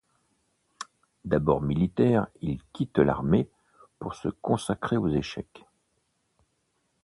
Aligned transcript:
D'abord 1.25 1.61
militaire, 1.61 2.25
il 2.41 2.59
quitte 2.73 2.97
l'armée 2.97 3.47
pour 3.99 4.15
se 4.15 4.29
consacrer 4.29 4.97
aux 4.97 5.09
échecs. 5.09 5.63